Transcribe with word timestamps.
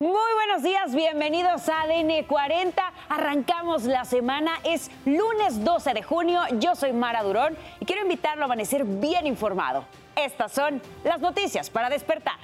Muy 0.00 0.32
buenos 0.36 0.62
días, 0.62 0.94
bienvenidos 0.94 1.68
a 1.68 1.82
ADN 1.82 2.22
40. 2.24 2.92
Arrancamos 3.08 3.82
la 3.82 4.04
semana, 4.04 4.52
es 4.62 4.92
lunes 5.04 5.64
12 5.64 5.92
de 5.92 6.04
junio. 6.04 6.40
Yo 6.60 6.76
soy 6.76 6.92
Mara 6.92 7.24
Durón 7.24 7.56
y 7.80 7.84
quiero 7.84 8.02
invitarlo 8.02 8.42
a 8.42 8.44
amanecer 8.44 8.84
bien 8.84 9.26
informado. 9.26 9.84
Estas 10.14 10.52
son 10.52 10.80
las 11.02 11.20
noticias 11.20 11.68
para 11.68 11.90
despertar. 11.90 12.36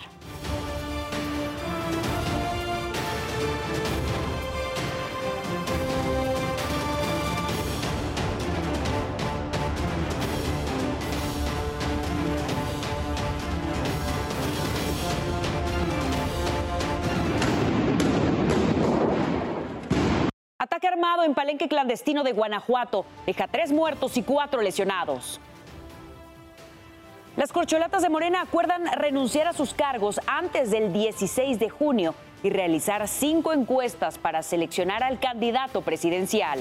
Armado 20.95 21.25
en 21.25 21.35
Palenque 21.35 21.67
clandestino 21.67 22.23
de 22.23 22.33
Guanajuato 22.33 23.05
deja 23.27 23.49
tres 23.49 23.73
muertos 23.73 24.17
y 24.17 24.23
cuatro 24.23 24.63
lesionados. 24.63 25.41
Las 27.37 27.53
corcholatas 27.53 28.03
de 28.03 28.09
Morena 28.09 28.43
acuerdan 28.43 28.87
renunciar 28.93 29.49
a 29.49 29.53
sus 29.53 29.75
cargos 29.75 30.21
antes 30.29 30.71
del 30.71 30.93
16 30.93 31.59
de 31.59 31.69
junio 31.69 32.15
y 32.45 32.51
realizar 32.51 33.09
cinco 33.09 33.53
encuestas 33.53 34.19
para 34.19 34.45
seleccionar 34.45 35.03
al 35.03 35.19
candidato 35.19 35.83
presidencial. 35.83 36.61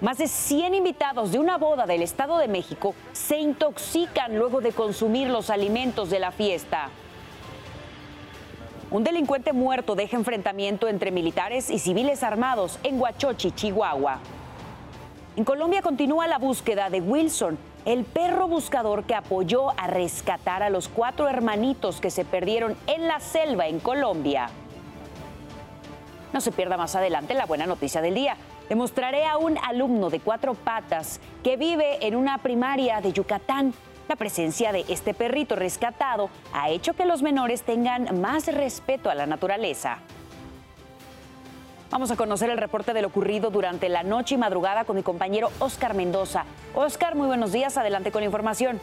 Más 0.00 0.18
de 0.18 0.28
100 0.28 0.76
invitados 0.76 1.32
de 1.32 1.40
una 1.40 1.58
boda 1.58 1.86
del 1.86 2.02
Estado 2.02 2.38
de 2.38 2.46
México 2.46 2.94
se 3.12 3.38
intoxican 3.38 4.38
luego 4.38 4.60
de 4.60 4.70
consumir 4.70 5.26
los 5.26 5.50
alimentos 5.50 6.08
de 6.08 6.20
la 6.20 6.30
fiesta. 6.30 6.90
Un 8.90 9.04
delincuente 9.04 9.52
muerto 9.52 9.94
deja 9.94 10.16
enfrentamiento 10.16 10.88
entre 10.88 11.12
militares 11.12 11.70
y 11.70 11.78
civiles 11.78 12.24
armados 12.24 12.80
en 12.82 13.00
Huachochi, 13.00 13.52
Chihuahua. 13.52 14.18
En 15.36 15.44
Colombia 15.44 15.80
continúa 15.80 16.26
la 16.26 16.38
búsqueda 16.38 16.90
de 16.90 17.00
Wilson, 17.00 17.56
el 17.84 18.02
perro 18.02 18.48
buscador 18.48 19.04
que 19.04 19.14
apoyó 19.14 19.70
a 19.78 19.86
rescatar 19.86 20.64
a 20.64 20.70
los 20.70 20.88
cuatro 20.88 21.28
hermanitos 21.28 22.00
que 22.00 22.10
se 22.10 22.24
perdieron 22.24 22.76
en 22.88 23.06
la 23.06 23.20
selva 23.20 23.68
en 23.68 23.78
Colombia. 23.78 24.48
No 26.32 26.40
se 26.40 26.50
pierda 26.50 26.76
más 26.76 26.96
adelante 26.96 27.34
la 27.34 27.46
buena 27.46 27.66
noticia 27.66 28.02
del 28.02 28.14
día. 28.14 28.36
Demostraré 28.68 29.24
a 29.24 29.38
un 29.38 29.56
alumno 29.58 30.10
de 30.10 30.18
cuatro 30.18 30.54
patas 30.54 31.20
que 31.44 31.56
vive 31.56 32.04
en 32.04 32.16
una 32.16 32.38
primaria 32.38 33.00
de 33.00 33.12
Yucatán 33.12 33.72
la 34.10 34.16
presencia 34.16 34.72
de 34.72 34.84
este 34.88 35.14
perrito 35.14 35.54
rescatado 35.54 36.30
ha 36.52 36.68
hecho 36.68 36.94
que 36.94 37.06
los 37.06 37.22
menores 37.22 37.62
tengan 37.62 38.20
más 38.20 38.48
respeto 38.48 39.08
a 39.08 39.14
la 39.14 39.24
naturaleza. 39.24 39.98
Vamos 41.92 42.10
a 42.10 42.16
conocer 42.16 42.50
el 42.50 42.58
reporte 42.58 42.92
de 42.92 43.02
lo 43.02 43.08
ocurrido 43.08 43.50
durante 43.50 43.88
la 43.88 44.02
noche 44.02 44.34
y 44.34 44.38
madrugada 44.38 44.84
con 44.84 44.96
mi 44.96 45.04
compañero 45.04 45.50
Oscar 45.60 45.94
Mendoza. 45.94 46.44
Oscar, 46.74 47.14
muy 47.14 47.28
buenos 47.28 47.52
días, 47.52 47.76
adelante 47.76 48.10
con 48.10 48.22
la 48.22 48.26
información. 48.26 48.80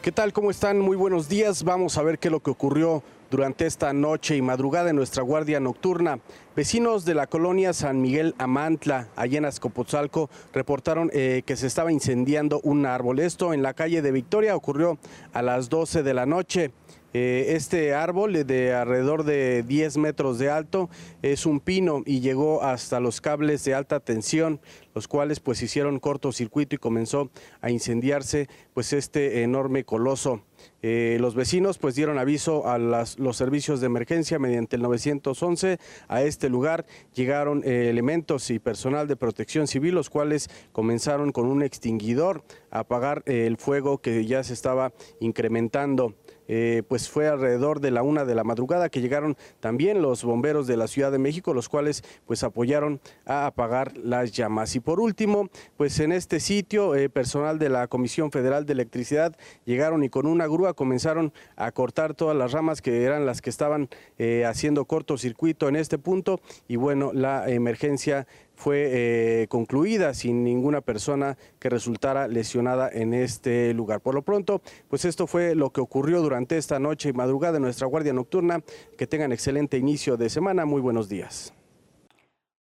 ¿Qué 0.00 0.10
tal? 0.10 0.32
¿Cómo 0.32 0.50
están? 0.50 0.78
Muy 0.78 0.96
buenos 0.96 1.28
días. 1.28 1.62
Vamos 1.62 1.98
a 1.98 2.02
ver 2.02 2.18
qué 2.18 2.28
es 2.28 2.32
lo 2.32 2.40
que 2.40 2.50
ocurrió 2.50 3.02
durante 3.30 3.66
esta 3.66 3.92
noche 3.92 4.36
y 4.36 4.40
madrugada 4.40 4.88
en 4.88 4.96
nuestra 4.96 5.22
guardia 5.22 5.60
nocturna. 5.60 6.18
Vecinos 6.56 7.04
de 7.04 7.14
la 7.14 7.28
colonia 7.28 7.72
San 7.72 8.02
Miguel 8.02 8.34
Amantla, 8.36 9.06
allá 9.14 9.38
en 9.38 9.44
Azcopotzalco, 9.44 10.28
reportaron 10.52 11.08
eh, 11.12 11.42
que 11.46 11.54
se 11.54 11.68
estaba 11.68 11.92
incendiando 11.92 12.60
un 12.64 12.86
árbol. 12.86 13.20
Esto 13.20 13.54
en 13.54 13.62
la 13.62 13.72
calle 13.72 14.02
de 14.02 14.10
Victoria 14.10 14.56
ocurrió 14.56 14.98
a 15.32 15.42
las 15.42 15.68
12 15.68 16.02
de 16.02 16.12
la 16.12 16.26
noche. 16.26 16.72
Eh, 17.12 17.54
este 17.56 17.92
árbol 17.92 18.46
de 18.46 18.72
alrededor 18.72 19.24
de 19.24 19.64
10 19.64 19.96
metros 19.96 20.38
de 20.38 20.48
alto 20.48 20.88
es 21.22 21.44
un 21.44 21.58
pino 21.58 22.02
y 22.06 22.20
llegó 22.20 22.62
hasta 22.62 23.00
los 23.00 23.20
cables 23.20 23.64
de 23.64 23.74
alta 23.74 23.98
tensión, 23.98 24.60
los 24.94 25.08
cuales 25.08 25.40
pues 25.40 25.60
hicieron 25.60 25.98
cortocircuito 25.98 26.76
y 26.76 26.78
comenzó 26.78 27.30
a 27.60 27.70
incendiarse 27.70 28.48
pues 28.74 28.92
este 28.92 29.42
enorme 29.42 29.84
coloso. 29.84 30.42
Eh, 30.82 31.18
los 31.20 31.34
vecinos 31.34 31.78
pues 31.78 31.96
dieron 31.96 32.18
aviso 32.18 32.68
a 32.68 32.78
los 32.78 33.36
servicios 33.36 33.80
de 33.80 33.86
emergencia 33.86 34.38
mediante 34.38 34.76
el 34.76 34.82
911. 34.82 35.78
A 36.06 36.22
este 36.22 36.39
lugar 36.48 36.86
llegaron 37.14 37.62
eh, 37.64 37.90
elementos 37.90 38.50
y 38.50 38.58
personal 38.58 39.06
de 39.06 39.16
protección 39.16 39.66
civil, 39.66 39.94
los 39.94 40.10
cuales 40.10 40.48
comenzaron 40.72 41.32
con 41.32 41.46
un 41.46 41.62
extinguidor 41.62 42.42
a 42.70 42.80
apagar 42.80 43.22
el 43.26 43.56
fuego 43.56 43.98
que 43.98 44.24
ya 44.24 44.42
se 44.42 44.54
estaba 44.54 44.92
incrementando. 45.20 46.14
Eh, 46.52 46.82
pues 46.88 47.08
fue 47.08 47.28
alrededor 47.28 47.78
de 47.78 47.92
la 47.92 48.02
una 48.02 48.24
de 48.24 48.34
la 48.34 48.42
madrugada 48.42 48.88
que 48.88 49.00
llegaron 49.00 49.36
también 49.60 50.02
los 50.02 50.24
bomberos 50.24 50.66
de 50.66 50.76
la 50.76 50.88
Ciudad 50.88 51.12
de 51.12 51.18
México, 51.20 51.54
los 51.54 51.68
cuales 51.68 52.02
pues 52.26 52.42
apoyaron 52.42 53.00
a 53.24 53.46
apagar 53.46 53.96
las 53.96 54.32
llamas. 54.32 54.74
Y 54.74 54.80
por 54.80 54.98
último, 54.98 55.48
pues 55.76 56.00
en 56.00 56.10
este 56.10 56.40
sitio, 56.40 56.96
eh, 56.96 57.08
personal 57.08 57.60
de 57.60 57.68
la 57.68 57.86
Comisión 57.86 58.32
Federal 58.32 58.66
de 58.66 58.72
Electricidad 58.72 59.36
llegaron 59.64 60.02
y 60.02 60.08
con 60.08 60.26
una 60.26 60.48
grúa 60.48 60.74
comenzaron 60.74 61.32
a 61.54 61.70
cortar 61.70 62.14
todas 62.14 62.36
las 62.36 62.50
ramas 62.50 62.82
que 62.82 63.04
eran 63.04 63.26
las 63.26 63.42
que 63.42 63.50
estaban 63.50 63.88
eh, 64.18 64.44
haciendo 64.44 64.86
cortocircuito 64.86 65.68
en 65.68 65.76
este 65.76 65.98
punto 65.98 66.40
y 66.66 66.74
bueno, 66.74 67.12
la 67.14 67.48
emergencia 67.48 68.26
fue 68.60 69.42
eh, 69.42 69.48
concluida 69.48 70.14
sin 70.14 70.44
ninguna 70.44 70.82
persona 70.82 71.36
que 71.58 71.68
resultara 71.68 72.28
lesionada 72.28 72.88
en 72.92 73.12
este 73.14 73.74
lugar. 73.74 74.00
Por 74.00 74.14
lo 74.14 74.22
pronto, 74.22 74.62
pues 74.88 75.04
esto 75.04 75.26
fue 75.26 75.56
lo 75.56 75.70
que 75.70 75.80
ocurrió 75.80 76.20
durante 76.20 76.58
esta 76.58 76.78
noche 76.78 77.08
y 77.08 77.12
madrugada 77.12 77.56
en 77.56 77.62
nuestra 77.62 77.88
guardia 77.88 78.12
nocturna. 78.12 78.62
Que 78.96 79.06
tengan 79.06 79.30
excelente 79.32 79.78
inicio 79.78 80.16
de 80.16 80.28
semana. 80.28 80.66
Muy 80.66 80.80
buenos 80.80 81.08
días. 81.08 81.52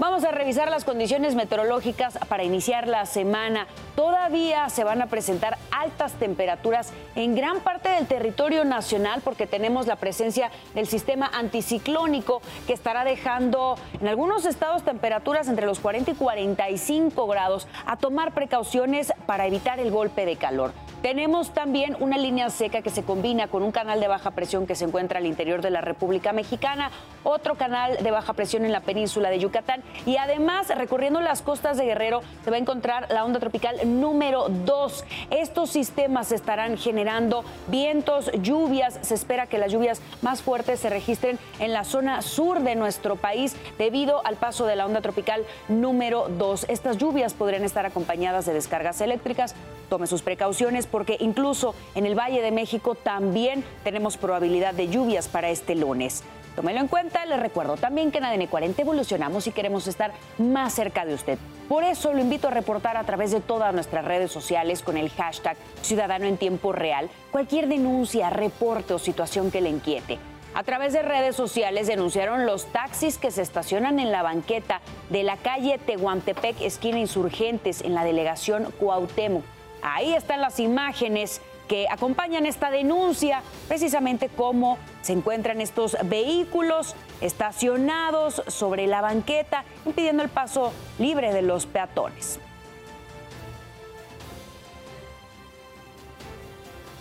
Vamos 0.00 0.24
a 0.24 0.30
revisar 0.30 0.70
las 0.70 0.86
condiciones 0.86 1.34
meteorológicas 1.34 2.18
para 2.26 2.42
iniciar 2.42 2.88
la 2.88 3.04
semana. 3.04 3.66
Todavía 3.94 4.66
se 4.70 4.82
van 4.82 5.02
a 5.02 5.08
presentar 5.08 5.58
altas 5.70 6.14
temperaturas 6.14 6.94
en 7.16 7.34
gran 7.34 7.60
parte 7.60 7.90
del 7.90 8.06
territorio 8.06 8.64
nacional 8.64 9.20
porque 9.22 9.46
tenemos 9.46 9.86
la 9.86 9.96
presencia 9.96 10.50
del 10.74 10.86
sistema 10.86 11.30
anticiclónico 11.34 12.40
que 12.66 12.72
estará 12.72 13.04
dejando 13.04 13.76
en 14.00 14.08
algunos 14.08 14.46
estados 14.46 14.86
temperaturas 14.86 15.48
entre 15.48 15.66
los 15.66 15.80
40 15.80 16.12
y 16.12 16.14
45 16.14 17.26
grados. 17.26 17.68
A 17.84 17.98
tomar 17.98 18.32
precauciones 18.32 19.12
para 19.26 19.46
evitar 19.46 19.80
el 19.80 19.90
golpe 19.90 20.24
de 20.24 20.36
calor. 20.36 20.72
Tenemos 21.02 21.54
también 21.54 21.96
una 21.98 22.18
línea 22.18 22.50
seca 22.50 22.82
que 22.82 22.90
se 22.90 23.02
combina 23.02 23.48
con 23.48 23.62
un 23.62 23.72
canal 23.72 24.00
de 24.00 24.08
baja 24.08 24.32
presión 24.32 24.66
que 24.66 24.74
se 24.74 24.84
encuentra 24.84 25.18
al 25.18 25.24
interior 25.24 25.62
de 25.62 25.70
la 25.70 25.80
República 25.80 26.32
Mexicana, 26.32 26.90
otro 27.24 27.54
canal 27.54 27.96
de 28.02 28.10
baja 28.10 28.34
presión 28.34 28.66
en 28.66 28.72
la 28.72 28.80
península 28.82 29.30
de 29.30 29.38
Yucatán 29.38 29.82
y 30.04 30.18
además 30.18 30.68
recorriendo 30.68 31.22
las 31.22 31.40
costas 31.40 31.78
de 31.78 31.86
Guerrero 31.86 32.20
se 32.44 32.50
va 32.50 32.56
a 32.56 32.60
encontrar 32.60 33.06
la 33.10 33.24
onda 33.24 33.40
tropical 33.40 33.76
número 33.98 34.48
2. 34.50 35.04
Estos 35.30 35.70
sistemas 35.70 36.32
estarán 36.32 36.76
generando 36.76 37.44
vientos, 37.68 38.30
lluvias. 38.42 38.98
Se 39.00 39.14
espera 39.14 39.46
que 39.46 39.56
las 39.56 39.72
lluvias 39.72 40.02
más 40.20 40.42
fuertes 40.42 40.80
se 40.80 40.90
registren 40.90 41.38
en 41.60 41.72
la 41.72 41.84
zona 41.84 42.20
sur 42.20 42.60
de 42.60 42.74
nuestro 42.74 43.16
país 43.16 43.56
debido 43.78 44.20
al 44.26 44.36
paso 44.36 44.66
de 44.66 44.76
la 44.76 44.84
onda 44.84 45.00
tropical 45.00 45.46
número 45.68 46.28
2. 46.28 46.66
Estas 46.68 46.98
lluvias 46.98 47.32
podrían 47.32 47.64
estar 47.64 47.86
acompañadas 47.86 48.44
de 48.44 48.52
descargas 48.52 49.00
eléctricas. 49.00 49.54
Tome 49.88 50.06
sus 50.06 50.22
precauciones 50.22 50.86
porque 50.90 51.16
incluso 51.20 51.74
en 51.94 52.06
el 52.06 52.18
Valle 52.18 52.42
de 52.42 52.50
México 52.50 52.94
también 52.94 53.64
tenemos 53.84 54.16
probabilidad 54.16 54.74
de 54.74 54.88
lluvias 54.88 55.28
para 55.28 55.50
este 55.50 55.74
lunes. 55.74 56.24
Tómelo 56.56 56.80
en 56.80 56.88
cuenta, 56.88 57.24
les 57.26 57.40
recuerdo 57.40 57.76
también 57.76 58.10
que 58.10 58.18
en 58.18 58.24
ADN 58.24 58.46
40 58.46 58.82
evolucionamos 58.82 59.46
y 59.46 59.52
queremos 59.52 59.86
estar 59.86 60.12
más 60.38 60.74
cerca 60.74 61.04
de 61.04 61.14
usted. 61.14 61.38
Por 61.68 61.84
eso 61.84 62.12
lo 62.12 62.20
invito 62.20 62.48
a 62.48 62.50
reportar 62.50 62.96
a 62.96 63.04
través 63.04 63.30
de 63.30 63.40
todas 63.40 63.72
nuestras 63.72 64.04
redes 64.04 64.32
sociales 64.32 64.82
con 64.82 64.96
el 64.96 65.10
hashtag 65.10 65.56
Ciudadano 65.82 66.26
en 66.26 66.36
Tiempo 66.36 66.72
Real 66.72 67.08
cualquier 67.30 67.68
denuncia, 67.68 68.30
reporte 68.30 68.94
o 68.94 68.98
situación 68.98 69.50
que 69.50 69.60
le 69.60 69.70
inquiete. 69.70 70.18
A 70.52 70.64
través 70.64 70.92
de 70.92 71.02
redes 71.02 71.36
sociales 71.36 71.86
denunciaron 71.86 72.44
los 72.44 72.66
taxis 72.66 73.18
que 73.18 73.30
se 73.30 73.42
estacionan 73.42 74.00
en 74.00 74.10
la 74.10 74.22
banqueta 74.22 74.80
de 75.08 75.22
la 75.22 75.36
calle 75.36 75.78
Tehuantepec, 75.78 76.60
esquina 76.60 76.98
Insurgentes, 76.98 77.82
en 77.82 77.94
la 77.94 78.02
delegación 78.02 78.66
Cuauhtémoc. 78.80 79.44
Ahí 79.82 80.14
están 80.14 80.40
las 80.40 80.60
imágenes 80.60 81.40
que 81.68 81.86
acompañan 81.88 82.46
esta 82.46 82.70
denuncia, 82.70 83.42
precisamente 83.68 84.28
cómo 84.28 84.76
se 85.02 85.12
encuentran 85.12 85.60
estos 85.60 85.96
vehículos 86.04 86.96
estacionados 87.20 88.42
sobre 88.48 88.88
la 88.88 89.00
banqueta, 89.00 89.64
impidiendo 89.86 90.24
el 90.24 90.30
paso 90.30 90.72
libre 90.98 91.32
de 91.32 91.42
los 91.42 91.66
peatones. 91.66 92.40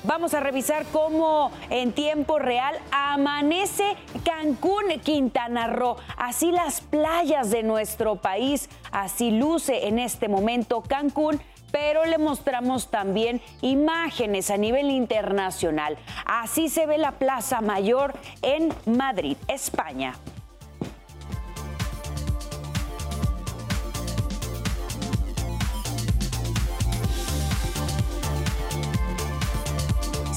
Vamos 0.03 0.33
a 0.33 0.39
revisar 0.39 0.85
cómo 0.93 1.51
en 1.69 1.91
tiempo 1.91 2.39
real 2.39 2.79
amanece 2.91 3.97
Cancún, 4.23 4.85
Quintana 5.03 5.67
Roo. 5.67 5.97
Así 6.15 6.51
las 6.53 6.79
playas 6.79 7.49
de 7.49 7.63
nuestro 7.63 8.15
país, 8.15 8.69
así 8.91 9.31
luce 9.31 9.87
en 9.87 9.99
este 9.99 10.29
momento 10.29 10.81
Cancún 10.81 11.41
pero 11.71 12.05
le 12.05 12.17
mostramos 12.17 12.89
también 12.89 13.41
imágenes 13.61 14.49
a 14.49 14.57
nivel 14.57 14.89
internacional. 14.89 15.97
Así 16.25 16.69
se 16.69 16.85
ve 16.85 16.97
la 16.97 17.13
Plaza 17.13 17.61
Mayor 17.61 18.13
en 18.41 18.73
Madrid, 18.85 19.37
España. 19.47 20.15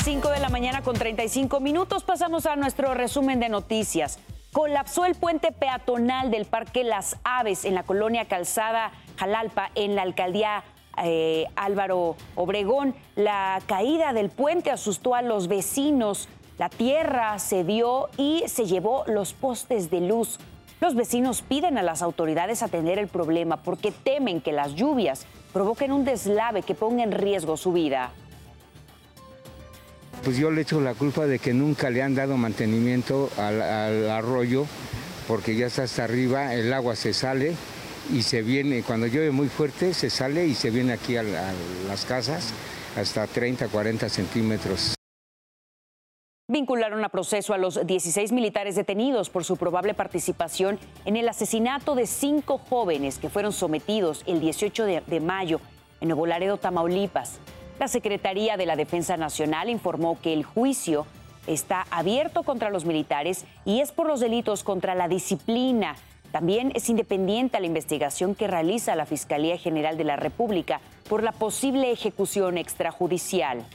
5 0.04 0.30
de 0.30 0.40
la 0.40 0.48
mañana 0.48 0.82
con 0.82 0.96
35 0.96 1.60
minutos 1.60 2.02
pasamos 2.02 2.46
a 2.46 2.56
nuestro 2.56 2.92
resumen 2.92 3.38
de 3.38 3.48
noticias. 3.48 4.18
Colapsó 4.52 5.04
el 5.04 5.14
puente 5.14 5.52
peatonal 5.52 6.30
del 6.30 6.44
Parque 6.44 6.82
Las 6.82 7.16
Aves 7.24 7.64
en 7.64 7.74
la 7.74 7.84
colonia 7.84 8.26
Calzada 8.26 8.90
Jalalpa 9.16 9.70
en 9.74 9.94
la 9.94 10.02
alcaldía 10.02 10.64
eh, 11.02 11.46
Álvaro 11.56 12.16
Obregón. 12.34 12.94
La 13.16 13.60
caída 13.66 14.12
del 14.12 14.30
puente 14.30 14.70
asustó 14.70 15.14
a 15.14 15.22
los 15.22 15.48
vecinos. 15.48 16.28
La 16.58 16.68
tierra 16.68 17.38
se 17.38 17.64
dio 17.64 18.08
y 18.16 18.44
se 18.46 18.66
llevó 18.66 19.04
los 19.06 19.32
postes 19.32 19.90
de 19.90 20.00
luz. 20.00 20.38
Los 20.80 20.94
vecinos 20.94 21.42
piden 21.42 21.78
a 21.78 21.82
las 21.82 22.02
autoridades 22.02 22.62
atender 22.62 22.98
el 22.98 23.08
problema 23.08 23.62
porque 23.62 23.92
temen 23.92 24.40
que 24.40 24.52
las 24.52 24.74
lluvias 24.74 25.26
provoquen 25.52 25.92
un 25.92 26.04
deslave 26.04 26.62
que 26.62 26.74
ponga 26.74 27.04
en 27.04 27.12
riesgo 27.12 27.56
su 27.56 27.72
vida 27.72 28.10
pues 30.22 30.36
yo 30.36 30.50
le 30.50 30.62
echo 30.62 30.80
la 30.80 30.94
culpa 30.94 31.26
de 31.26 31.38
que 31.38 31.52
nunca 31.52 31.90
le 31.90 32.02
han 32.02 32.14
dado 32.14 32.36
mantenimiento 32.36 33.28
al, 33.36 34.08
arroyo, 34.10 34.66
porque 35.26 35.56
ya 35.56 35.66
está 35.66 35.82
hasta 35.82 36.04
arriba, 36.04 36.54
el 36.54 36.72
agua 36.72 36.96
se 36.96 37.12
sale 37.12 37.54
y 38.10 38.22
se 38.22 38.42
viene, 38.42 38.82
cuando 38.82 39.06
llueve 39.06 39.30
muy 39.30 39.48
fuerte, 39.48 39.94
se 39.94 40.10
sale 40.10 40.46
y 40.46 40.54
se 40.54 40.70
viene 40.70 40.92
aquí 40.92 41.16
a, 41.16 41.22
las 41.22 42.04
casas 42.04 42.52
hasta 42.96 43.26
30, 43.26 43.68
40 43.68 44.08
centímetros. 44.08 44.94
Vincularon 46.48 47.02
a 47.04 47.08
proceso 47.08 47.54
a 47.54 47.58
los 47.58 47.86
16 47.86 48.32
militares 48.32 48.74
detenidos 48.74 49.30
por 49.30 49.44
su 49.44 49.56
probable 49.56 49.94
participación 49.94 50.78
en 51.04 51.16
el 51.16 51.28
asesinato 51.28 51.94
de 51.94 52.06
cinco 52.06 52.58
jóvenes 52.58 53.18
que 53.18 53.30
fueron 53.30 53.52
sometidos 53.52 54.22
el 54.26 54.40
18 54.40 54.84
de, 54.84 55.02
de 55.06 55.20
mayo 55.20 55.60
en 56.00 56.08
Nuevo 56.08 56.26
Laredo, 56.26 56.58
Tamaulipas. 56.58 57.38
La 57.78 57.88
Secretaría 57.88 58.56
de 58.56 58.66
la 58.66 58.76
Defensa 58.76 59.16
Nacional 59.16 59.70
informó 59.70 60.20
que 60.20 60.32
el 60.32 60.44
juicio 60.44 61.06
está 61.46 61.86
abierto 61.90 62.42
contra 62.42 62.70
los 62.70 62.84
militares 62.84 63.44
y 63.64 63.80
es 63.80 63.92
por 63.92 64.06
los 64.06 64.20
delitos 64.20 64.62
contra 64.62 64.94
la 64.94 65.08
disciplina. 65.08 65.96
También 66.32 66.72
es 66.74 66.88
independiente 66.88 67.60
la 67.60 67.66
investigación 67.66 68.34
que 68.34 68.48
realiza 68.48 68.96
la 68.96 69.04
Fiscalía 69.04 69.58
General 69.58 69.98
de 69.98 70.04
la 70.04 70.16
República 70.16 70.80
por 71.06 71.22
la 71.22 71.32
posible 71.32 71.92
ejecución 71.92 72.56
extrajudicial. 72.56 73.66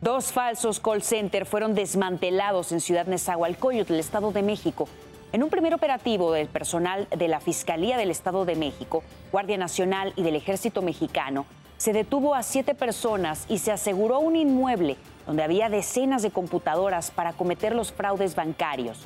Dos 0.00 0.32
falsos 0.32 0.78
call 0.78 1.02
center 1.02 1.44
fueron 1.44 1.74
desmantelados 1.74 2.70
en 2.70 2.80
Ciudad 2.80 3.06
Nezahualcóyotl, 3.06 3.94
el 3.94 4.00
Estado 4.00 4.30
de 4.30 4.42
México. 4.42 4.88
En 5.32 5.42
un 5.42 5.50
primer 5.50 5.74
operativo 5.74 6.32
del 6.32 6.46
personal 6.46 7.08
de 7.08 7.26
la 7.26 7.40
Fiscalía 7.40 7.96
del 7.96 8.10
Estado 8.10 8.44
de 8.44 8.54
México, 8.54 9.02
Guardia 9.32 9.58
Nacional 9.58 10.12
y 10.14 10.22
del 10.22 10.36
Ejército 10.36 10.82
Mexicano, 10.82 11.46
se 11.78 11.92
detuvo 11.92 12.36
a 12.36 12.44
siete 12.44 12.74
personas 12.76 13.44
y 13.48 13.58
se 13.58 13.72
aseguró 13.72 14.20
un 14.20 14.36
inmueble 14.36 14.96
donde 15.26 15.42
había 15.42 15.68
decenas 15.68 16.22
de 16.22 16.30
computadoras 16.30 17.10
para 17.10 17.32
cometer 17.32 17.74
los 17.74 17.90
fraudes 17.90 18.36
bancarios. 18.36 19.04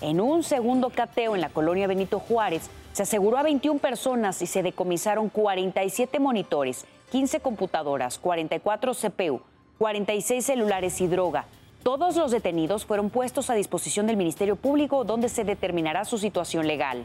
En 0.00 0.20
un 0.20 0.42
segundo 0.42 0.90
cateo 0.90 1.34
en 1.34 1.40
la 1.40 1.48
colonia 1.48 1.86
Benito 1.86 2.18
Juárez, 2.18 2.68
se 2.92 3.02
aseguró 3.02 3.38
a 3.38 3.42
21 3.42 3.80
personas 3.80 4.42
y 4.42 4.46
se 4.46 4.62
decomisaron 4.62 5.28
47 5.28 6.18
monitores, 6.18 6.84
15 7.10 7.40
computadoras, 7.40 8.18
44 8.18 8.92
CPU, 8.94 9.40
46 9.78 10.44
celulares 10.44 11.00
y 11.00 11.06
droga. 11.06 11.46
Todos 11.82 12.16
los 12.16 12.30
detenidos 12.30 12.86
fueron 12.86 13.10
puestos 13.10 13.50
a 13.50 13.54
disposición 13.54 14.06
del 14.06 14.16
Ministerio 14.16 14.56
Público 14.56 15.04
donde 15.04 15.28
se 15.28 15.44
determinará 15.44 16.04
su 16.04 16.18
situación 16.18 16.66
legal. 16.66 17.04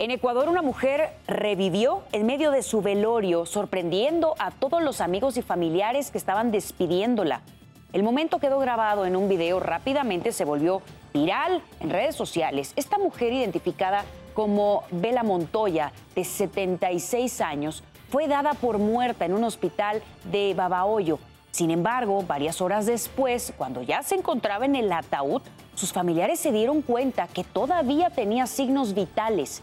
En 0.00 0.10
Ecuador 0.10 0.48
una 0.48 0.62
mujer 0.62 1.10
revivió 1.26 2.02
en 2.12 2.24
medio 2.24 2.50
de 2.50 2.62
su 2.62 2.80
velorio, 2.80 3.44
sorprendiendo 3.44 4.34
a 4.38 4.50
todos 4.50 4.82
los 4.82 5.02
amigos 5.02 5.36
y 5.36 5.42
familiares 5.42 6.10
que 6.10 6.16
estaban 6.16 6.50
despidiéndola. 6.50 7.42
El 7.92 8.04
momento 8.04 8.38
quedó 8.38 8.60
grabado 8.60 9.04
en 9.04 9.16
un 9.16 9.28
video, 9.28 9.58
rápidamente 9.58 10.30
se 10.30 10.44
volvió 10.44 10.80
viral 11.12 11.60
en 11.80 11.90
redes 11.90 12.14
sociales. 12.14 12.72
Esta 12.76 12.98
mujer, 12.98 13.32
identificada 13.32 14.04
como 14.32 14.84
Bela 14.92 15.24
Montoya, 15.24 15.92
de 16.14 16.24
76 16.24 17.40
años, 17.40 17.82
fue 18.08 18.28
dada 18.28 18.54
por 18.54 18.78
muerta 18.78 19.24
en 19.24 19.34
un 19.34 19.42
hospital 19.42 20.02
de 20.30 20.54
Babahoyo. 20.54 21.18
Sin 21.50 21.72
embargo, 21.72 22.22
varias 22.22 22.60
horas 22.60 22.86
después, 22.86 23.52
cuando 23.58 23.82
ya 23.82 24.04
se 24.04 24.14
encontraba 24.14 24.66
en 24.66 24.76
el 24.76 24.92
ataúd, 24.92 25.42
sus 25.74 25.92
familiares 25.92 26.38
se 26.38 26.52
dieron 26.52 26.82
cuenta 26.82 27.26
que 27.26 27.42
todavía 27.42 28.10
tenía 28.10 28.46
signos 28.46 28.94
vitales. 28.94 29.62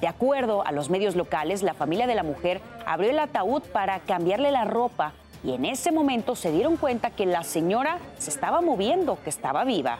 De 0.00 0.06
acuerdo 0.06 0.64
a 0.64 0.70
los 0.70 0.90
medios 0.90 1.16
locales, 1.16 1.64
la 1.64 1.74
familia 1.74 2.06
de 2.06 2.14
la 2.14 2.22
mujer 2.22 2.60
abrió 2.86 3.10
el 3.10 3.18
ataúd 3.18 3.62
para 3.62 3.98
cambiarle 3.98 4.52
la 4.52 4.64
ropa 4.64 5.12
y 5.44 5.52
en 5.52 5.66
ese 5.66 5.92
momento 5.92 6.34
se 6.34 6.50
dieron 6.50 6.76
cuenta 6.76 7.10
que 7.10 7.26
la 7.26 7.44
señora 7.44 7.98
se 8.18 8.30
estaba 8.30 8.62
moviendo, 8.62 9.18
que 9.22 9.30
estaba 9.30 9.64
viva. 9.64 9.98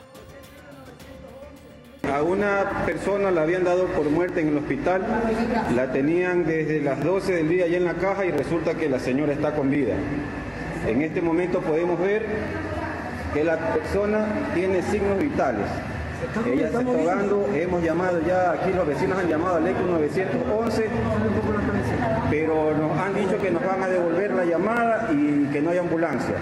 A 2.10 2.22
una 2.22 2.84
persona 2.86 3.30
la 3.30 3.42
habían 3.42 3.64
dado 3.64 3.86
por 3.88 4.08
muerte 4.10 4.40
en 4.40 4.48
el 4.48 4.58
hospital, 4.58 5.02
la 5.74 5.92
tenían 5.92 6.44
desde 6.44 6.80
las 6.80 7.02
12 7.02 7.32
del 7.32 7.48
día 7.48 7.64
allá 7.64 7.76
en 7.76 7.84
la 7.84 7.94
caja 7.94 8.24
y 8.24 8.30
resulta 8.30 8.74
que 8.74 8.88
la 8.88 8.98
señora 8.98 9.32
está 9.32 9.54
con 9.54 9.70
vida. 9.70 9.94
En 10.86 11.02
este 11.02 11.20
momento 11.20 11.60
podemos 11.60 11.98
ver 11.98 12.26
que 13.32 13.44
la 13.44 13.56
persona 13.74 14.26
tiene 14.54 14.82
signos 14.82 15.18
vitales. 15.18 15.66
Ella 16.46 16.66
está 16.66 16.80
ahogando, 16.80 17.46
hemos 17.52 17.82
llamado 17.82 18.20
ya, 18.26 18.52
aquí 18.52 18.72
los 18.72 18.86
vecinos 18.86 19.18
han 19.18 19.28
llamado 19.28 19.56
al 19.56 19.66
ECO 19.66 19.80
911, 19.80 20.90
pero 22.30 22.76
nos 22.76 22.98
han 22.98 23.14
dicho 23.14 23.38
que 23.38 23.50
nos 23.50 23.64
van 23.64 23.82
a 23.82 23.88
devolver 23.88 24.32
la 24.32 24.44
llamada 24.44 25.08
y 25.12 25.46
que 25.52 25.60
no 25.60 25.70
hay 25.70 25.78
ambulancia. 25.78 26.36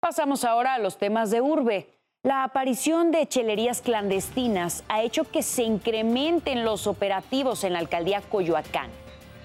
Pasamos 0.00 0.44
ahora 0.44 0.74
a 0.74 0.78
los 0.78 0.98
temas 0.98 1.30
de 1.30 1.40
urbe. 1.40 1.88
La 2.22 2.44
aparición 2.44 3.10
de 3.10 3.26
chelerías 3.26 3.82
clandestinas 3.82 4.84
ha 4.88 5.02
hecho 5.02 5.24
que 5.24 5.42
se 5.42 5.62
incrementen 5.62 6.64
los 6.64 6.86
operativos 6.86 7.64
en 7.64 7.72
la 7.72 7.78
alcaldía 7.78 8.20
Coyoacán. 8.20 8.90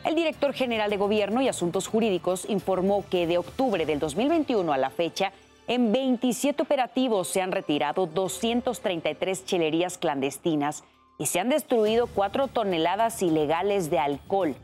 El 0.03 0.15
director 0.15 0.53
general 0.53 0.89
de 0.89 0.97
Gobierno 0.97 1.41
y 1.41 1.47
Asuntos 1.47 1.87
Jurídicos 1.87 2.49
informó 2.49 3.05
que 3.07 3.27
de 3.27 3.37
octubre 3.37 3.85
del 3.85 3.99
2021 3.99 4.73
a 4.73 4.77
la 4.77 4.89
fecha 4.89 5.31
en 5.67 5.91
27 5.91 6.63
operativos 6.63 7.27
se 7.27 7.41
han 7.41 7.51
retirado 7.51 8.05
233 8.07 9.45
chelerías 9.45 9.97
clandestinas 9.97 10.83
y 11.17 11.27
se 11.27 11.39
han 11.39 11.49
destruido 11.49 12.07
4 12.07 12.47
toneladas 12.47 13.21
ilegales 13.21 13.89
de 13.89 13.99
alcohol. 13.99 14.55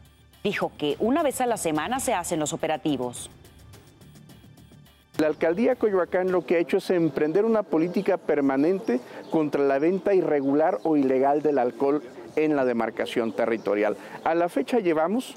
Dijo 0.43 0.71
que 0.77 0.95
una 0.99 1.23
vez 1.23 1.41
a 1.41 1.45
la 1.45 1.57
semana 1.57 1.99
se 1.99 2.13
hacen 2.13 2.39
los 2.39 2.53
operativos. 2.53 3.29
La 5.17 5.27
alcaldía 5.27 5.75
Coyoacán 5.75 6.31
lo 6.31 6.45
que 6.45 6.55
ha 6.55 6.59
hecho 6.59 6.77
es 6.77 6.89
emprender 6.91 7.43
una 7.43 7.63
política 7.63 8.17
permanente 8.17 8.99
contra 9.31 9.63
la 9.63 9.79
venta 9.79 10.13
irregular 10.13 10.77
o 10.83 10.95
ilegal 10.95 11.41
del 11.41 11.57
alcohol 11.57 12.03
en 12.35 12.55
la 12.55 12.65
demarcación 12.65 13.33
territorial. 13.33 13.97
A 14.23 14.35
la 14.35 14.47
fecha 14.47 14.79
llevamos 14.79 15.35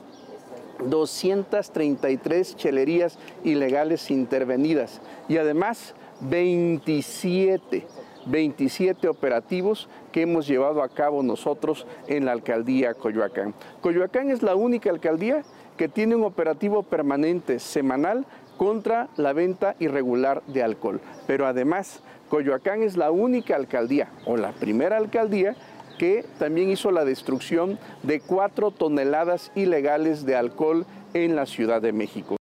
233 0.88 2.56
chelerías 2.56 3.18
ilegales 3.44 4.10
intervenidas 4.10 5.00
y 5.28 5.36
además 5.36 5.94
27, 6.20 7.86
27 8.26 9.08
operativos 9.08 9.88
que 10.12 10.22
hemos 10.22 10.46
llevado 10.46 10.82
a 10.82 10.88
cabo 10.88 11.22
nosotros 11.22 11.86
en 12.06 12.24
la 12.24 12.32
alcaldía 12.32 12.94
Coyoacán. 12.94 13.54
Coyoacán 13.80 14.30
es 14.30 14.42
la 14.42 14.54
única 14.54 14.90
alcaldía 14.90 15.42
que 15.76 15.88
tiene 15.88 16.14
un 16.14 16.24
operativo 16.24 16.82
permanente 16.82 17.58
semanal 17.58 18.26
contra 18.58 19.08
la 19.16 19.32
venta 19.32 19.76
irregular 19.78 20.42
de 20.46 20.62
alcohol. 20.62 21.00
Pero 21.26 21.46
además, 21.46 22.02
Coyoacán 22.28 22.82
es 22.82 22.96
la 22.96 23.10
única 23.10 23.56
alcaldía 23.56 24.10
o 24.26 24.36
la 24.36 24.52
primera 24.52 24.98
alcaldía 24.98 25.56
que 26.00 26.24
también 26.38 26.70
hizo 26.70 26.90
la 26.90 27.04
destrucción 27.04 27.78
de 28.02 28.20
cuatro 28.20 28.70
toneladas 28.70 29.52
ilegales 29.54 30.24
de 30.24 30.34
alcohol 30.34 30.86
en 31.12 31.36
la 31.36 31.44
Ciudad 31.44 31.82
de 31.82 31.92
México. 31.92 32.38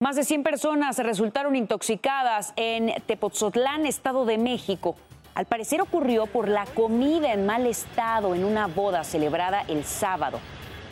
Más 0.00 0.16
de 0.16 0.24
100 0.24 0.42
personas 0.42 0.98
resultaron 0.98 1.54
intoxicadas 1.54 2.52
en 2.56 2.92
Tepoztlán, 3.06 3.86
Estado 3.86 4.24
de 4.24 4.38
México. 4.38 4.96
Al 5.36 5.46
parecer 5.46 5.80
ocurrió 5.80 6.26
por 6.26 6.48
la 6.48 6.66
comida 6.66 7.32
en 7.32 7.46
mal 7.46 7.64
estado 7.64 8.34
en 8.34 8.44
una 8.44 8.66
boda 8.66 9.04
celebrada 9.04 9.62
el 9.68 9.84
sábado. 9.84 10.40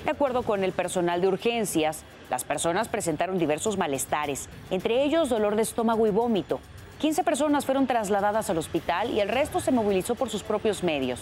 De 0.05 0.13
acuerdo 0.13 0.45
con 0.45 0.63
el 0.63 0.71
personal 0.71 1.21
de 1.21 1.27
urgencias, 1.27 2.05
las 2.31 2.45
personas 2.45 2.87
presentaron 2.87 3.41
diversos 3.41 3.77
malestares, 3.77 4.49
entre 4.71 5.03
ellos 5.03 5.31
dolor 5.31 5.57
de 5.57 5.63
estómago 5.63 6.07
y 6.07 6.11
vómito. 6.11 6.61
15 7.03 7.25
personas 7.25 7.67
fueron 7.67 7.89
trasladadas 7.89 8.49
al 8.49 8.59
hospital 8.59 9.11
y 9.11 9.19
el 9.19 9.29
resto 9.29 9.59
se 9.59 9.73
movilizó 9.73 10.15
por 10.15 10.31
sus 10.31 10.45
propios 10.45 10.85
medios. 10.85 11.19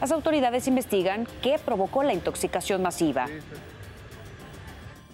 Las 0.00 0.10
autoridades 0.10 0.66
investigan 0.66 1.24
qué 1.40 1.56
provocó 1.64 2.02
la 2.02 2.12
intoxicación 2.12 2.82
masiva. 2.82 3.28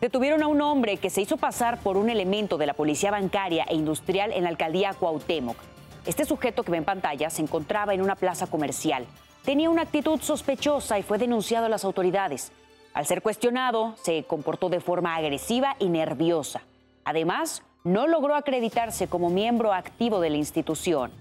Detuvieron 0.00 0.42
a 0.42 0.46
un 0.46 0.62
hombre 0.62 0.96
que 0.96 1.10
se 1.10 1.20
hizo 1.20 1.36
pasar 1.36 1.80
por 1.80 1.98
un 1.98 2.08
elemento 2.08 2.56
de 2.56 2.64
la 2.64 2.72
policía 2.72 3.10
bancaria 3.10 3.66
e 3.68 3.74
industrial 3.74 4.32
en 4.32 4.44
la 4.44 4.48
alcaldía 4.48 4.94
Cuauhtémoc. 4.94 5.58
Este 6.06 6.24
sujeto 6.24 6.62
que 6.62 6.70
ve 6.70 6.78
en 6.78 6.86
pantalla 6.86 7.28
se 7.28 7.42
encontraba 7.42 7.92
en 7.92 8.00
una 8.00 8.16
plaza 8.16 8.46
comercial. 8.46 9.04
Tenía 9.44 9.68
una 9.68 9.82
actitud 9.82 10.18
sospechosa 10.22 10.98
y 10.98 11.02
fue 11.02 11.18
denunciado 11.18 11.66
a 11.66 11.68
las 11.68 11.84
autoridades. 11.84 12.52
Al 12.94 13.04
ser 13.04 13.20
cuestionado, 13.20 13.94
se 14.02 14.24
comportó 14.24 14.70
de 14.70 14.80
forma 14.80 15.14
agresiva 15.14 15.76
y 15.78 15.90
nerviosa. 15.90 16.62
Además, 17.04 17.62
no 17.86 18.08
logró 18.08 18.34
acreditarse 18.34 19.06
como 19.06 19.30
miembro 19.30 19.72
activo 19.72 20.18
de 20.18 20.30
la 20.30 20.36
institución. 20.36 21.12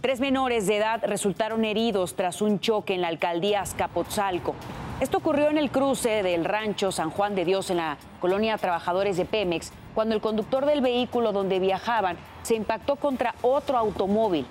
Tres 0.00 0.20
menores 0.20 0.68
de 0.68 0.76
edad 0.76 1.02
resultaron 1.04 1.64
heridos 1.64 2.14
tras 2.14 2.40
un 2.40 2.60
choque 2.60 2.94
en 2.94 3.00
la 3.00 3.08
alcaldía 3.08 3.62
Azcapotzalco. 3.62 4.54
Esto 5.00 5.18
ocurrió 5.18 5.50
en 5.50 5.58
el 5.58 5.72
cruce 5.72 6.22
del 6.22 6.44
rancho 6.44 6.92
San 6.92 7.10
Juan 7.10 7.34
de 7.34 7.44
Dios 7.44 7.68
en 7.70 7.78
la 7.78 7.98
colonia 8.20 8.56
Trabajadores 8.58 9.16
de 9.16 9.24
Pemex, 9.24 9.72
cuando 9.92 10.14
el 10.14 10.20
conductor 10.20 10.64
del 10.64 10.82
vehículo 10.82 11.32
donde 11.32 11.58
viajaban 11.58 12.16
se 12.42 12.54
impactó 12.54 12.94
contra 12.94 13.34
otro 13.42 13.76
automóvil. 13.76 14.46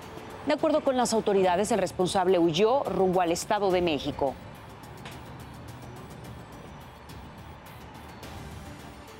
De 0.46 0.52
acuerdo 0.52 0.82
con 0.82 0.98
las 0.98 1.14
autoridades, 1.14 1.72
el 1.72 1.78
responsable 1.78 2.38
huyó 2.38 2.82
rumbo 2.84 3.22
al 3.22 3.32
Estado 3.32 3.70
de 3.70 3.80
México. 3.80 4.34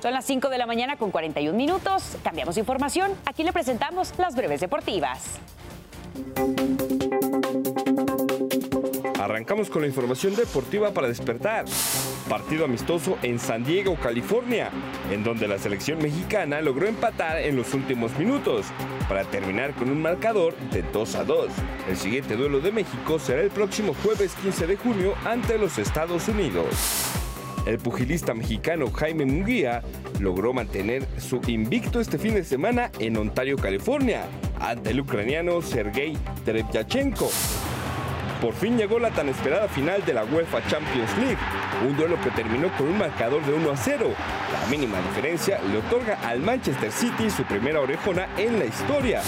Son 0.01 0.13
las 0.13 0.25
5 0.25 0.49
de 0.49 0.57
la 0.57 0.65
mañana 0.65 0.97
con 0.97 1.11
41 1.11 1.55
minutos. 1.55 2.17
Cambiamos 2.23 2.57
información. 2.57 3.11
Aquí 3.25 3.43
le 3.43 3.53
presentamos 3.53 4.13
las 4.17 4.35
breves 4.35 4.59
deportivas. 4.59 5.39
Arrancamos 9.19 9.69
con 9.69 9.83
la 9.83 9.87
información 9.87 10.35
deportiva 10.35 10.91
para 10.91 11.07
despertar. 11.07 11.65
Partido 12.27 12.65
amistoso 12.65 13.19
en 13.21 13.37
San 13.37 13.63
Diego, 13.63 13.95
California, 13.95 14.71
en 15.11 15.23
donde 15.23 15.47
la 15.47 15.59
selección 15.59 15.99
mexicana 15.99 16.61
logró 16.61 16.87
empatar 16.87 17.37
en 17.37 17.55
los 17.55 17.71
últimos 17.75 18.17
minutos 18.17 18.65
para 19.07 19.23
terminar 19.25 19.75
con 19.75 19.91
un 19.91 20.01
marcador 20.01 20.55
de 20.71 20.81
2 20.81 21.15
a 21.15 21.23
2. 21.25 21.47
El 21.89 21.97
siguiente 21.97 22.35
duelo 22.35 22.59
de 22.59 22.71
México 22.71 23.19
será 23.19 23.41
el 23.41 23.51
próximo 23.51 23.93
jueves 24.03 24.33
15 24.41 24.65
de 24.65 24.77
junio 24.77 25.13
ante 25.25 25.59
los 25.59 25.77
Estados 25.77 26.27
Unidos. 26.27 27.20
El 27.65 27.77
pugilista 27.77 28.33
mexicano 28.33 28.91
Jaime 28.91 29.25
Munguía 29.25 29.83
logró 30.19 30.51
mantener 30.51 31.07
su 31.17 31.39
invicto 31.47 31.99
este 31.99 32.17
fin 32.17 32.33
de 32.33 32.43
semana 32.43 32.91
en 32.99 33.17
Ontario, 33.17 33.55
California, 33.55 34.23
ante 34.59 34.91
el 34.91 35.01
ucraniano 35.01 35.61
Sergei 35.61 36.17
Terevyachenko. 36.43 37.29
Por 38.41 38.53
fin 38.55 38.75
llegó 38.75 38.97
la 38.97 39.11
tan 39.11 39.29
esperada 39.29 39.67
final 39.67 40.03
de 40.03 40.13
la 40.15 40.23
UEFA 40.23 40.67
Champions 40.67 41.15
League, 41.19 41.37
un 41.87 41.95
duelo 41.95 42.19
que 42.23 42.31
terminó 42.31 42.75
con 42.75 42.87
un 42.87 42.97
marcador 42.97 43.45
de 43.45 43.53
1 43.53 43.69
a 43.69 43.77
0. 43.77 44.07
La 44.51 44.67
mínima 44.67 44.97
diferencia 44.99 45.59
le 45.71 45.77
otorga 45.77 46.15
al 46.27 46.39
Manchester 46.39 46.91
City 46.91 47.29
su 47.29 47.43
primera 47.43 47.79
orejona 47.79 48.27
en 48.37 48.57
la 48.57 48.65
historia. 48.65 49.21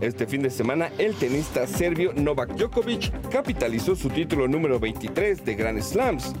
Este 0.00 0.26
fin 0.26 0.42
de 0.42 0.50
semana, 0.50 0.90
el 0.98 1.14
tenista 1.14 1.66
serbio 1.66 2.12
Novak 2.14 2.54
Djokovic 2.54 3.30
capitalizó 3.30 3.96
su 3.96 4.10
título 4.10 4.46
número 4.46 4.78
23 4.78 5.44
de 5.44 5.54
Grand 5.54 5.82
Slams, 5.82 6.34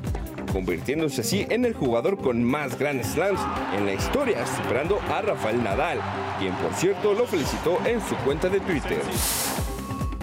convirtiéndose 0.54 1.22
así 1.22 1.46
en 1.50 1.64
el 1.64 1.74
jugador 1.74 2.16
con 2.16 2.44
más 2.44 2.78
Grand 2.78 3.02
Slams 3.02 3.40
en 3.76 3.86
la 3.86 3.94
historia, 3.94 4.46
superando 4.46 5.00
a 5.12 5.20
Rafael 5.20 5.62
Nadal, 5.62 5.98
quien 6.38 6.54
por 6.54 6.72
cierto 6.74 7.12
lo 7.12 7.26
felicitó 7.26 7.84
en 7.84 8.00
su 8.00 8.14
cuenta 8.18 8.48
de 8.48 8.60
Twitter. 8.60 9.02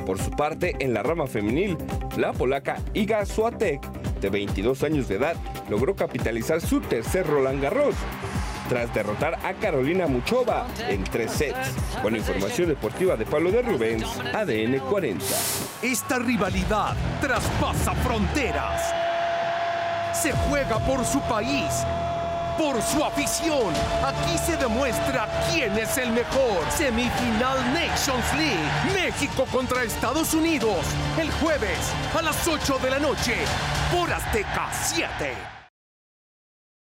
Por 0.05 0.19
su 0.19 0.31
parte, 0.31 0.77
en 0.79 0.93
la 0.93 1.03
rama 1.03 1.27
femenil, 1.27 1.77
la 2.15 2.31
polaca 2.31 2.77
Iga 2.93 3.25
Swiatek, 3.25 3.81
de 4.21 4.29
22 4.29 4.83
años 4.83 5.09
de 5.09 5.15
edad, 5.15 5.35
logró 5.69 5.95
capitalizar 5.97 6.61
su 6.61 6.79
tercer 6.79 7.27
Roland 7.27 7.61
Garros, 7.61 7.95
tras 8.69 8.93
derrotar 8.93 9.37
a 9.43 9.53
Carolina 9.55 10.07
Muchova 10.07 10.65
en 10.87 11.03
tres 11.03 11.31
sets. 11.31 11.75
Con 12.01 12.15
información 12.15 12.69
deportiva 12.69 13.17
de 13.17 13.25
Pablo 13.25 13.51
de 13.51 13.63
Rubens, 13.63 14.07
ADN 14.33 14.79
40. 14.89 15.25
Esta 15.81 16.19
rivalidad 16.19 16.95
traspasa 17.19 17.93
fronteras. 17.95 19.10
Se 20.21 20.31
juega 20.33 20.77
por 20.79 21.03
su 21.03 21.19
país 21.21 21.83
por 22.57 22.79
su 22.83 23.03
afición. 23.03 23.73
Aquí 24.05 24.37
se 24.37 24.55
demuestra 24.55 25.27
quién 25.51 25.75
es 25.77 25.97
el 25.97 26.11
mejor. 26.11 26.63
Semifinal 26.69 27.57
Nations 27.73 28.33
League. 28.37 28.93
México 28.93 29.47
contra 29.51 29.83
Estados 29.83 30.35
Unidos. 30.35 30.85
El 31.19 31.31
jueves 31.31 31.91
a 32.15 32.21
las 32.21 32.47
8 32.47 32.77
de 32.83 32.89
la 32.91 32.99
noche 32.99 33.33
por 33.91 34.11
Azteca 34.13 34.69
7. 34.71 35.33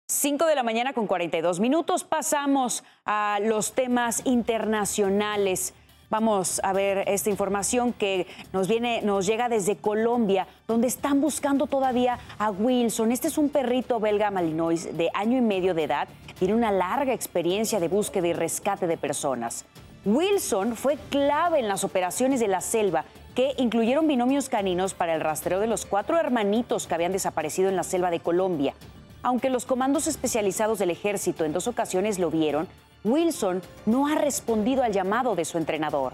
5 0.08 0.46
de 0.46 0.56
la 0.56 0.62
mañana 0.62 0.94
con 0.94 1.08
42 1.08 1.60
minutos. 1.60 2.04
Pasamos 2.04 2.84
a 3.06 3.40
los 3.42 3.74
temas 3.74 4.22
internacionales. 4.26 5.74
Vamos 6.16 6.62
a 6.64 6.72
ver 6.72 7.04
esta 7.10 7.30
información 7.30 7.92
que 7.92 8.26
nos 8.54 8.70
viene, 8.70 9.02
nos 9.02 9.26
llega 9.26 9.50
desde 9.50 9.76
Colombia, 9.76 10.48
donde 10.66 10.88
están 10.88 11.20
buscando 11.20 11.68
todavía 11.68 12.20
a 12.40 12.52
Wilson. 12.52 13.12
Este 13.12 13.28
es 13.28 13.38
un 13.38 13.50
perrito 13.50 14.00
belga 14.00 14.32
malinois 14.32 14.96
de 14.96 15.10
año 15.14 15.38
y 15.38 15.42
medio 15.42 15.74
de 15.74 15.84
edad. 15.84 16.08
Tiene 16.40 16.54
una 16.54 16.72
larga 16.72 17.12
experiencia 17.12 17.82
de 17.82 17.90
búsqueda 17.90 18.30
y 18.30 18.32
rescate 18.32 18.88
de 18.88 18.96
personas. 18.96 19.66
Wilson 20.06 20.78
fue 20.78 20.98
clave 21.10 21.60
en 21.60 21.68
las 21.68 21.84
operaciones 21.84 22.40
de 22.40 22.48
la 22.48 22.62
selva 22.62 23.04
que 23.36 23.54
incluyeron 23.58 24.08
binomios 24.08 24.48
caninos 24.48 24.94
para 24.94 25.16
el 25.16 25.20
rastreo 25.20 25.60
de 25.60 25.68
los 25.68 25.86
cuatro 25.86 26.18
hermanitos 26.18 26.88
que 26.88 26.96
habían 26.96 27.12
desaparecido 27.12 27.68
en 27.68 27.76
la 27.76 27.84
selva 27.84 28.10
de 28.10 28.22
Colombia. 28.22 28.74
Aunque 29.22 29.50
los 29.50 29.66
comandos 29.66 30.08
especializados 30.08 30.80
del 30.80 30.92
ejército 30.92 31.44
en 31.44 31.52
dos 31.52 31.68
ocasiones 31.68 32.20
lo 32.20 32.32
vieron, 32.32 32.70
Wilson 33.06 33.62
no 33.86 34.08
ha 34.08 34.16
respondido 34.16 34.82
al 34.84 34.92
llamado 34.92 35.36
de 35.36 35.46
su 35.46 35.60
entrenador. 35.60 36.14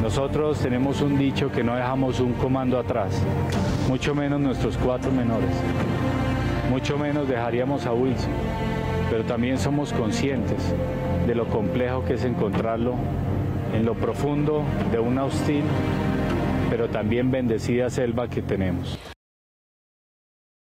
Nosotros 0.00 0.58
tenemos 0.58 1.00
un 1.00 1.18
dicho 1.18 1.50
que 1.50 1.64
no 1.64 1.74
dejamos 1.74 2.20
un 2.20 2.34
comando 2.34 2.78
atrás, 2.78 3.18
mucho 3.88 4.14
menos 4.14 4.38
nuestros 4.38 4.76
cuatro 4.76 5.10
menores, 5.10 5.50
mucho 6.70 6.98
menos 6.98 7.26
dejaríamos 7.26 7.86
a 7.86 7.94
Wilson, 7.94 8.30
pero 9.10 9.24
también 9.24 9.56
somos 9.58 9.94
conscientes 9.94 10.62
de 11.26 11.34
lo 11.34 11.48
complejo 11.48 12.04
que 12.04 12.14
es 12.14 12.24
encontrarlo 12.24 12.94
en 13.72 13.86
lo 13.86 13.94
profundo 13.94 14.62
de 14.92 14.98
una 14.98 15.24
hostil, 15.24 15.64
pero 16.68 16.88
también 16.90 17.30
bendecida 17.30 17.88
selva 17.88 18.28
que 18.28 18.42
tenemos. 18.42 18.98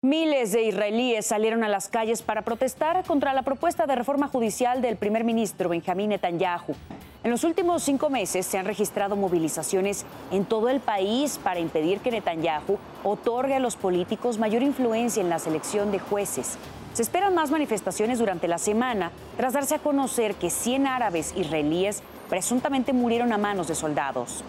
Miles 0.05 0.51
de 0.51 0.61
israelíes 0.61 1.25
salieron 1.25 1.63
a 1.63 1.67
las 1.67 1.89
calles 1.89 2.21
para 2.21 2.43
protestar 2.43 3.03
contra 3.05 3.33
la 3.33 3.41
propuesta 3.41 3.87
de 3.87 3.95
reforma 3.95 4.27
judicial 4.27 4.79
del 4.79 4.97
primer 4.97 5.23
ministro 5.23 5.67
Benjamín 5.67 6.09
Netanyahu. 6.09 6.75
En 7.23 7.31
los 7.31 7.43
últimos 7.43 7.81
cinco 7.81 8.11
meses 8.11 8.45
se 8.45 8.59
han 8.59 8.67
registrado 8.67 9.15
movilizaciones 9.15 10.05
en 10.29 10.45
todo 10.45 10.69
el 10.69 10.79
país 10.79 11.39
para 11.43 11.59
impedir 11.59 12.01
que 12.01 12.11
Netanyahu 12.11 12.77
otorgue 13.03 13.55
a 13.55 13.59
los 13.59 13.77
políticos 13.77 14.37
mayor 14.37 14.61
influencia 14.61 15.21
en 15.21 15.29
la 15.31 15.39
selección 15.39 15.91
de 15.91 15.97
jueces. 15.97 16.59
Se 16.93 17.01
esperan 17.01 17.33
más 17.33 17.49
manifestaciones 17.49 18.19
durante 18.19 18.47
la 18.47 18.59
semana 18.59 19.11
tras 19.37 19.53
darse 19.53 19.73
a 19.73 19.79
conocer 19.79 20.35
que 20.35 20.51
100 20.51 20.85
árabes 20.85 21.33
israelíes 21.35 22.03
presuntamente 22.29 22.93
murieron 22.93 23.33
a 23.33 23.39
manos 23.39 23.67
de 23.67 23.73
soldados. 23.73 24.43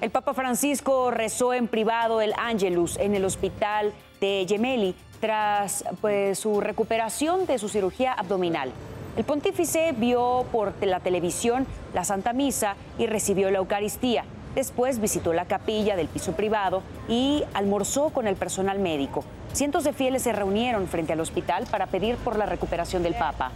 El 0.00 0.10
Papa 0.10 0.32
Francisco 0.32 1.10
rezó 1.10 1.52
en 1.52 1.66
privado 1.66 2.20
el 2.20 2.32
Angelus 2.36 2.96
en 2.98 3.16
el 3.16 3.24
hospital 3.24 3.92
de 4.20 4.46
Gemelli 4.48 4.94
tras 5.20 5.84
pues, 6.00 6.38
su 6.38 6.60
recuperación 6.60 7.46
de 7.46 7.58
su 7.58 7.68
cirugía 7.68 8.12
abdominal. 8.12 8.70
El 9.16 9.24
pontífice 9.24 9.92
vio 9.96 10.46
por 10.52 10.72
la 10.86 11.00
televisión 11.00 11.66
la 11.94 12.04
Santa 12.04 12.32
Misa 12.32 12.76
y 12.96 13.08
recibió 13.08 13.50
la 13.50 13.58
Eucaristía. 13.58 14.24
Después 14.54 15.00
visitó 15.00 15.32
la 15.32 15.46
capilla 15.46 15.96
del 15.96 16.06
piso 16.06 16.30
privado 16.30 16.84
y 17.08 17.42
almorzó 17.52 18.10
con 18.10 18.28
el 18.28 18.36
personal 18.36 18.78
médico. 18.78 19.24
Cientos 19.52 19.82
de 19.82 19.92
fieles 19.92 20.22
se 20.22 20.32
reunieron 20.32 20.86
frente 20.86 21.14
al 21.14 21.20
hospital 21.20 21.66
para 21.68 21.88
pedir 21.88 22.14
por 22.18 22.36
la 22.36 22.46
recuperación 22.46 23.02
del 23.02 23.14
Papa. 23.14 23.50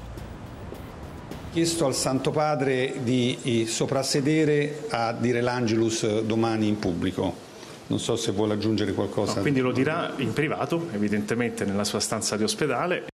Chiesto 1.53 1.85
al 1.85 1.95
Santo 1.95 2.31
Padre 2.31 3.03
di 3.03 3.67
soprassedere 3.69 4.87
a 4.89 5.13
dire 5.13 5.43
l'Angelus 5.43 6.21
domani 6.23 6.67
in 6.67 6.79
pubblico. 6.79 7.51
Non 7.89 7.99
so 7.99 8.17
se 8.17 8.33
vuole 8.33 8.55
aggiungere 8.55 8.95
qualcosa. 8.95 9.35
No, 9.35 9.41
quindi 9.43 9.61
lo 9.61 9.71
dirà 9.71 10.15
in 10.17 10.33
privato, 10.33 10.89
evidentemente 10.93 11.67
nella 11.67 11.85
sua 11.85 12.01
stanza 12.01 12.39
di 12.39 12.45
ospedale. 12.45 13.09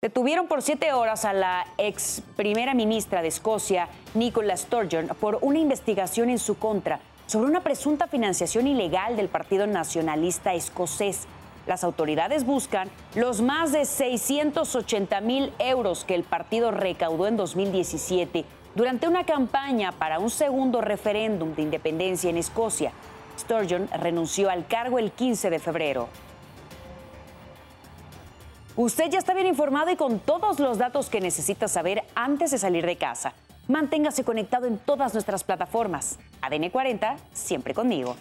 Detuvieron 0.00 0.46
por 0.46 0.62
siete 0.62 0.92
horas 0.92 1.24
a 1.24 1.32
la 1.32 1.66
ex 1.76 2.22
primera 2.34 2.72
ministra 2.72 3.20
de 3.20 3.28
Escocia, 3.28 3.88
Nicola 4.14 4.56
Sturgeon, 4.56 5.08
por 5.18 5.38
una 5.42 5.58
investigación 5.58 6.30
en 6.30 6.38
su 6.38 6.56
contra 6.56 6.98
sobre 7.26 7.50
una 7.50 7.60
presunta 7.60 8.06
financiación 8.06 8.66
ilegal 8.66 9.16
del 9.16 9.28
Partido 9.28 9.66
Nacionalista 9.66 10.54
Escocés. 10.54 11.26
Las 11.66 11.82
autoridades 11.82 12.44
buscan 12.44 12.88
los 13.14 13.42
más 13.42 13.72
de 13.72 13.84
680 13.84 15.20
mil 15.20 15.52
euros 15.58 16.04
que 16.04 16.14
el 16.14 16.22
partido 16.22 16.70
recaudó 16.70 17.26
en 17.26 17.36
2017 17.36 18.44
durante 18.74 19.08
una 19.08 19.24
campaña 19.24 19.92
para 19.92 20.18
un 20.18 20.30
segundo 20.30 20.80
referéndum 20.80 21.54
de 21.54 21.62
independencia 21.62 22.30
en 22.30 22.36
Escocia. 22.36 22.92
Sturgeon 23.38 23.88
renunció 24.00 24.48
al 24.48 24.66
cargo 24.66 24.98
el 24.98 25.10
15 25.10 25.50
de 25.50 25.58
febrero. 25.58 26.08
Usted 28.76 29.10
ya 29.10 29.18
está 29.18 29.32
bien 29.32 29.46
informado 29.46 29.90
y 29.90 29.96
con 29.96 30.20
todos 30.20 30.60
los 30.60 30.78
datos 30.78 31.08
que 31.08 31.20
necesita 31.20 31.66
saber 31.66 32.04
antes 32.14 32.50
de 32.50 32.58
salir 32.58 32.84
de 32.84 32.96
casa. 32.96 33.32
Manténgase 33.68 34.22
conectado 34.22 34.66
en 34.66 34.78
todas 34.78 35.14
nuestras 35.14 35.42
plataformas. 35.42 36.18
ADN 36.42 36.70
40, 36.70 37.16
siempre 37.32 37.74
conmigo. 37.74 38.16